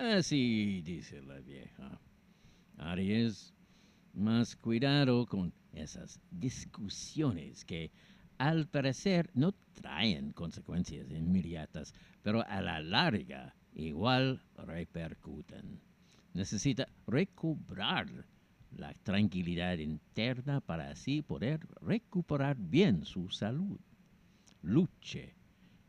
[0.00, 2.00] Así dice la vieja.
[2.78, 3.52] Aries,
[4.14, 7.90] más cuidado con esas discusiones que
[8.38, 11.92] al parecer no traen consecuencias inmediatas,
[12.22, 15.82] pero a la larga igual repercuten.
[16.32, 18.08] Necesita recobrar
[18.70, 23.78] la tranquilidad interna para así poder recuperar bien su salud.
[24.62, 25.34] Luche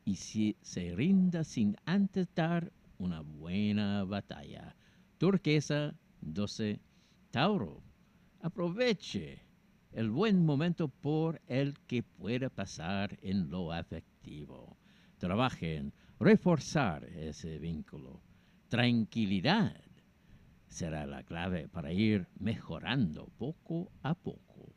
[0.04, 4.76] y si se rinda sin antes dar una buena batalla.
[5.18, 6.80] Turquesa 12.
[7.32, 7.82] Tauro.
[8.42, 9.42] Aproveche
[9.92, 14.78] el buen momento por el que pueda pasar en lo afectivo.
[15.18, 18.22] Trabaje en reforzar ese vínculo.
[18.70, 19.76] Tranquilidad
[20.68, 24.76] será la clave para ir mejorando poco a poco.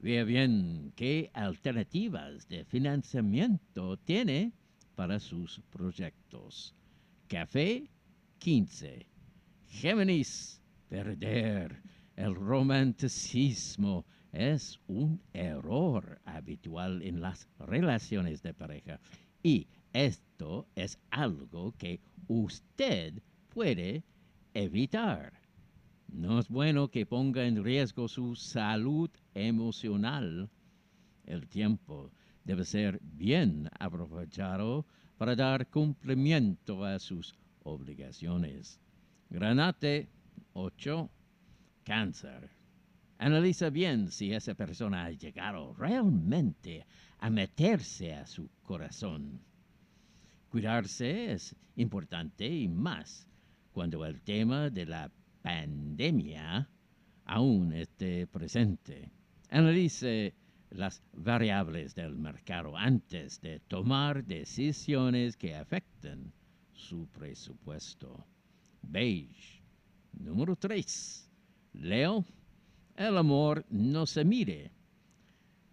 [0.00, 4.52] Vea bien qué alternativas de financiamiento tiene
[4.96, 6.74] para sus proyectos.
[7.30, 7.88] Café
[8.40, 9.06] 15.
[9.68, 11.80] Géminis, perder
[12.16, 18.98] el romanticismo es un error habitual en las relaciones de pareja
[19.44, 24.02] y esto es algo que usted puede
[24.52, 25.32] evitar.
[26.08, 30.50] No es bueno que ponga en riesgo su salud emocional.
[31.26, 32.10] El tiempo
[32.42, 34.84] debe ser bien aprovechado
[35.20, 38.80] para dar cumplimiento a sus obligaciones.
[39.28, 40.08] Granate
[40.54, 41.10] 8.
[41.84, 42.48] Cáncer.
[43.18, 46.86] Analiza bien si esa persona ha llegado realmente
[47.18, 49.42] a meterse a su corazón.
[50.48, 53.28] Cuidarse es importante y más
[53.72, 56.66] cuando el tema de la pandemia
[57.26, 59.10] aún esté presente.
[59.50, 60.32] Analice
[60.70, 66.32] las variables del mercado antes de tomar decisiones que afecten
[66.72, 68.24] su presupuesto.
[68.82, 69.62] Beige.
[70.12, 71.30] Número 3.
[71.74, 72.24] Leo.
[72.96, 74.70] El amor no se mire.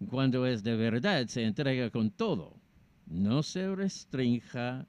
[0.09, 2.55] Cuando es de verdad, se entrega con todo.
[3.05, 4.87] No se restrinja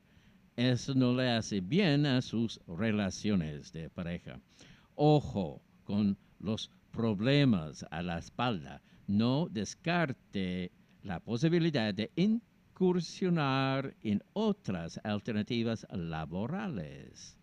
[0.59, 4.41] eso no le hace bien a sus relaciones de pareja.
[4.97, 8.83] Ojo con los problemas a la espalda.
[9.09, 10.71] No descarte
[11.03, 17.37] la posibilidad de incursionar en otras alternativas laborales.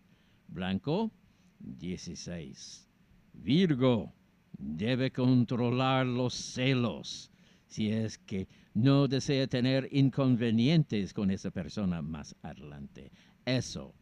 [0.46, 1.10] Blanco
[1.58, 2.88] 16.
[3.32, 4.14] Virgo
[4.56, 7.30] debe controlar los celos
[7.66, 13.10] si es que no desea tener inconvenientes con esa persona más adelante.
[13.44, 13.92] Eso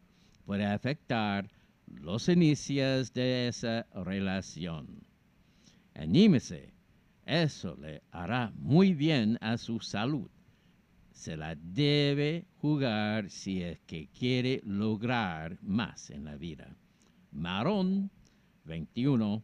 [0.45, 1.49] puede afectar
[1.87, 5.03] los inicios de esa relación.
[5.95, 6.74] Anímese,
[7.25, 10.29] eso le hará muy bien a su salud.
[11.11, 16.75] Se la debe jugar si es que quiere lograr más en la vida.
[17.31, 18.11] Marón
[18.65, 19.43] 21,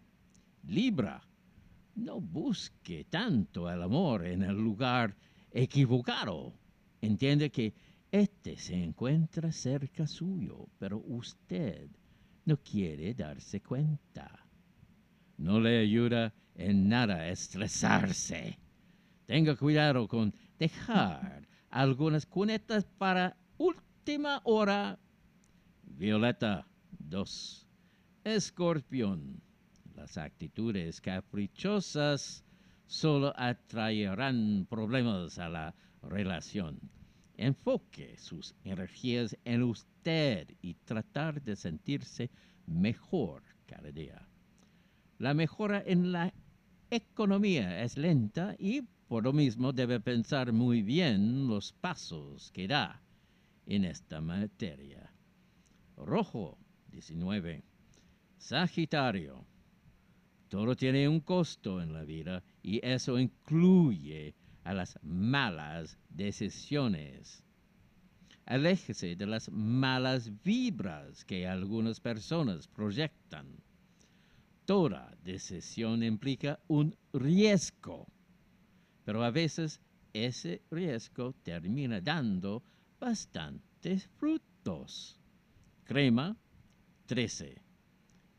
[0.63, 1.21] Libra
[1.95, 5.15] no busque tanto el amor en el lugar
[5.51, 6.53] equivocado.
[7.01, 7.73] Entiende que
[8.11, 11.89] éste se encuentra cerca suyo, pero usted
[12.45, 14.45] no quiere darse cuenta.
[15.37, 18.59] No le ayuda en nada estresarse.
[19.25, 24.99] Tenga cuidado con dejar algunas cunetas para última hora.
[25.83, 26.67] Violeta
[26.99, 27.67] 2.
[28.23, 29.41] Escorpión
[30.01, 32.43] las actitudes caprichosas
[32.87, 36.79] solo atraerán problemas a la relación.
[37.37, 42.31] Enfoque sus energías en usted y tratar de sentirse
[42.65, 44.27] mejor cada día.
[45.21, 46.33] La mejora en la
[46.89, 53.03] economía es lenta y por lo mismo debe pensar muy bien los pasos que da
[53.67, 55.13] en esta materia.
[55.95, 57.63] Rojo 19.
[58.39, 59.45] Sagitario.
[60.49, 64.33] Todo tiene un costo en la vida y eso incluye
[64.63, 67.43] a las malas decisiones.
[68.47, 73.61] Aléjese de las malas vibras que algunas personas proyectan.
[74.71, 78.07] Toda decisión implica un riesgo,
[79.03, 79.81] pero a veces
[80.13, 82.63] ese riesgo termina dando
[82.97, 85.19] bastantes frutos.
[85.83, 86.37] Crema
[87.05, 87.61] 13.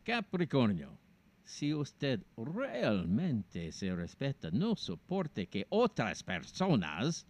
[0.04, 0.98] Capricornio
[1.44, 7.26] si usted realmente se respeta, no soporte que otras personas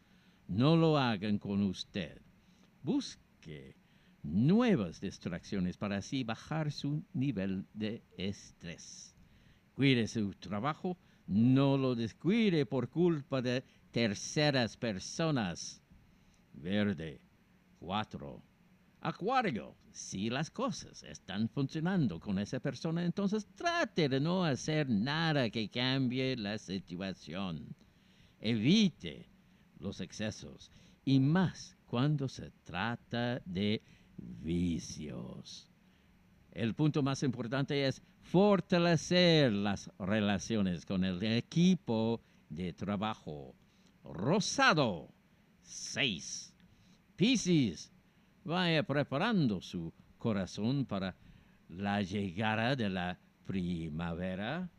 [0.46, 2.22] no lo hagan con usted.
[2.84, 3.81] Busque
[4.22, 9.14] nuevas distracciones para así bajar su nivel de estrés.
[9.74, 10.96] Cuide su trabajo,
[11.26, 15.82] no lo descuide por culpa de terceras personas.
[16.52, 17.20] Verde
[17.80, 18.42] 4.
[19.00, 25.50] Acuario, si las cosas están funcionando con esa persona, entonces trate de no hacer nada
[25.50, 27.74] que cambie la situación.
[28.40, 29.28] Evite
[29.80, 30.70] los excesos
[31.04, 33.82] y más cuando se trata de
[34.40, 35.68] vicios.
[36.50, 43.54] El punto más importante es fortalecer las relaciones con el equipo de trabajo.
[44.04, 45.08] Rosado,
[45.62, 46.54] 6.
[47.16, 47.92] Piscis,
[48.44, 51.16] vaya preparando su corazón para
[51.68, 54.70] la llegada de la primavera,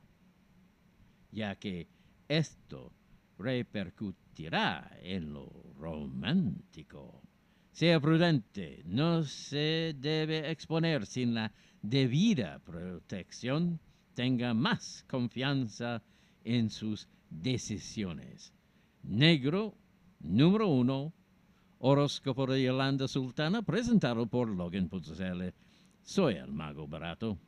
[1.31, 1.88] ya que
[2.28, 2.94] esto
[3.38, 7.22] repercutirá en lo romántico.
[7.74, 13.80] Sea prudente, no se debe exponer sin la debida protección.
[14.14, 16.04] Tenga más confianza
[16.44, 18.54] en sus decisiones.
[19.02, 19.74] Negro,
[20.20, 21.14] número uno,
[21.80, 25.42] Horóscopo de Yolanda Sultana, presentado por Logan.cl.
[26.04, 27.40] Soy el Mago Barato.